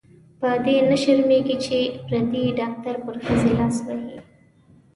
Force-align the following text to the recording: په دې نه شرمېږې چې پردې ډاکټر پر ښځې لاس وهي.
په 0.39 0.49
دې 0.65 0.75
نه 0.89 0.97
شرمېږې 1.03 1.55
چې 1.65 1.77
پردې 2.05 2.43
ډاکټر 2.59 2.95
پر 3.05 3.15
ښځې 3.23 3.51
لاس 3.59 3.75
وهي. 3.85 4.17